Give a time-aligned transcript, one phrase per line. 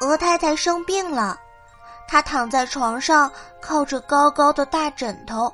[0.00, 1.40] 鹅太太生病了，
[2.06, 3.32] 她躺在床上，
[3.62, 5.52] 靠着高高的大枕头，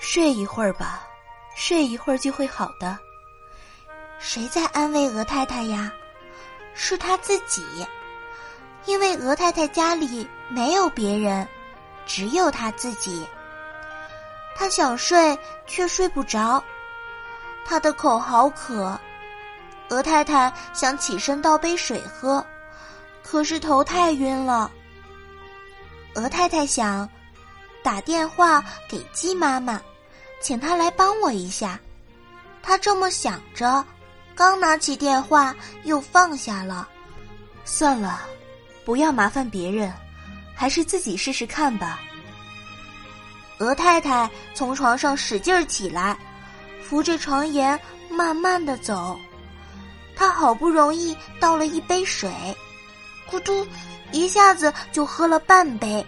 [0.00, 1.06] 睡一会儿吧，
[1.54, 2.98] 睡一会儿就会好的。
[4.18, 5.92] 谁在安慰鹅太太呀？
[6.74, 7.64] 是她自己，
[8.86, 11.46] 因为鹅太太家里没有别人，
[12.04, 13.24] 只有她自己。
[14.56, 16.62] 她想睡，却睡不着，
[17.64, 18.98] 她的口好渴。
[19.90, 22.44] 鹅太太想起身倒杯水喝。
[23.24, 24.70] 可是头太晕了。
[26.14, 27.08] 鹅太太想
[27.82, 29.80] 打电话给鸡妈妈，
[30.40, 31.80] 请她来帮我一下。
[32.62, 33.84] 她这么想着，
[34.34, 36.86] 刚拿起电话又放下了。
[37.64, 38.20] 算了，
[38.84, 39.92] 不要麻烦别人，
[40.54, 41.98] 还是自己试试看吧。
[43.58, 46.16] 鹅太太从床上使劲儿起来，
[46.82, 49.18] 扶着床沿慢慢的走。
[50.14, 52.30] 她好不容易倒了一杯水。
[53.30, 53.66] 咕嘟，
[54.12, 56.04] 一下子就喝了半杯。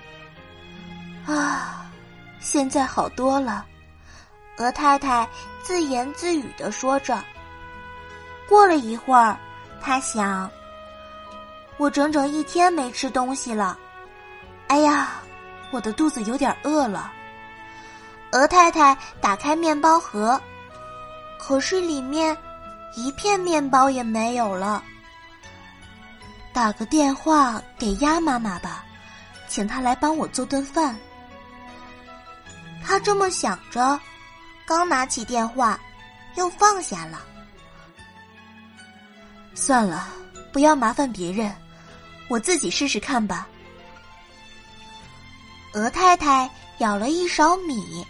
[1.26, 1.90] 啊，
[2.40, 3.64] 现在好多了。
[4.58, 5.28] 鹅太太
[5.62, 7.22] 自言自语的说着。
[8.48, 9.36] 过了一会儿，
[9.82, 10.50] 他想
[11.78, 13.76] ：“我整整一天没吃东西了。
[14.68, 15.20] 哎呀，
[15.72, 17.12] 我的肚子有点饿了。”
[18.32, 20.40] 鹅太太打开面包盒，
[21.38, 22.36] 可是里面
[22.94, 24.82] 一片面包也没有了。
[26.56, 28.82] 打个电话给鸭妈妈吧，
[29.46, 30.98] 请她来帮我做顿饭。
[32.82, 34.00] 他这么想着，
[34.64, 35.78] 刚拿起电话，
[36.36, 37.20] 又放下了。
[39.54, 40.08] 算了，
[40.50, 41.54] 不要麻烦别人，
[42.26, 43.46] 我自己试试看吧。
[45.74, 46.48] 鹅太太
[46.78, 48.02] 舀了一勺米，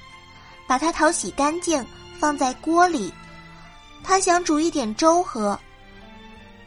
[0.69, 1.84] 把它淘洗干净，
[2.21, 3.12] 放在锅里。
[4.04, 5.59] 她想煮一点粥喝。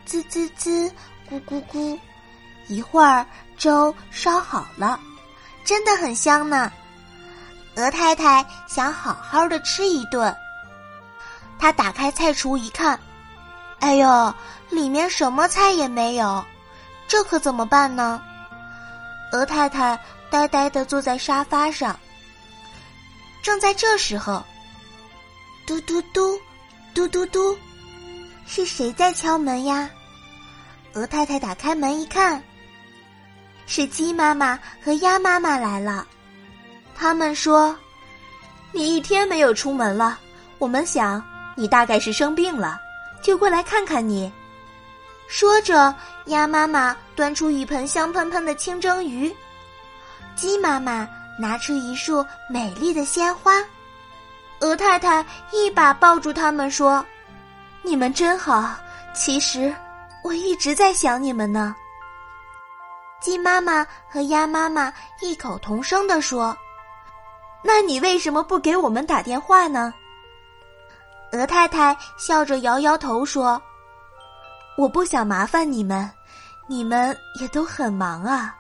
[0.06, 0.92] 滋滋滋。
[1.30, 2.00] 咕咕咕，
[2.68, 3.24] 一会儿
[3.56, 5.00] 粥烧好了，
[5.64, 6.72] 真的很香呢。
[7.76, 10.36] 鹅太太想好好的吃一顿。
[11.60, 13.00] 她打开菜橱一看，
[13.80, 14.34] 哎呦，
[14.70, 16.44] 里面什么菜也没有，
[17.08, 18.20] 这可怎么办呢？
[19.32, 20.00] 鹅太太
[20.32, 21.98] 呆呆的坐在沙发上。
[23.44, 24.44] 正在这时候，
[25.68, 26.40] 嘟嘟嘟，
[26.94, 27.56] 嘟嘟嘟，
[28.48, 29.88] 是谁在敲门呀？
[30.94, 32.42] 鹅太太打开门一看，
[33.68, 36.06] 是鸡妈妈和鸭妈妈来了。
[36.96, 37.76] 他们说
[38.74, 40.20] ：“你一天没有出门了，
[40.58, 41.24] 我们想
[41.56, 42.80] 你大概是生病了，
[43.22, 44.32] 就过来看看你。”
[45.30, 45.94] 说着，
[46.26, 49.34] 鸭妈妈端出一盆香喷喷的清蒸鱼，
[50.36, 51.08] 鸡妈妈
[51.40, 53.64] 拿出一束美丽的鲜花。
[54.60, 57.06] 鹅太太一把抱住他们，说
[57.84, 58.76] ：“你们真好。
[59.14, 59.74] 其实……”
[60.24, 61.76] 我一直在想你们呢。
[63.22, 66.58] 鸡妈妈和鸭妈妈异口同声的说
[67.64, 69.94] ：“那你为什么不给我们打电话呢？”
[71.34, 73.62] 鹅太太笑着摇摇头说
[74.78, 76.10] ：“我不想麻烦你们，
[76.68, 78.56] 你们也都很忙啊。”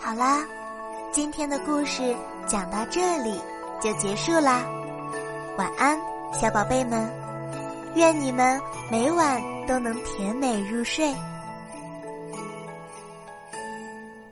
[0.00, 0.44] 好啦，
[1.12, 3.40] 今天的故事讲到这里
[3.80, 4.64] 就结束啦。
[5.58, 5.98] 晚安，
[6.32, 7.08] 小宝贝们，
[7.94, 8.58] 愿你们
[8.90, 11.12] 每晚都能甜美入睡。